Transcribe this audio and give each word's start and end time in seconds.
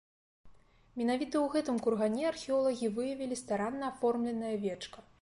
Менавіта 1.01 1.31
ў 1.41 1.47
гэтым 1.57 1.77
кургане 1.87 2.23
археолагі 2.33 2.93
выявілі 2.99 3.41
старанна 3.45 3.83
аформленае 3.95 4.55
вечка. 4.69 4.99